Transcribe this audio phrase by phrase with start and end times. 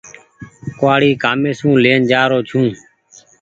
[0.79, 2.67] ڪوُوآڙي ڪآمي سون لين جآرو ڇون۔